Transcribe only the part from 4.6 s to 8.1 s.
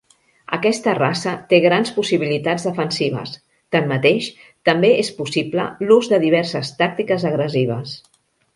també és possible l'ús de diverses tàctiques agressives.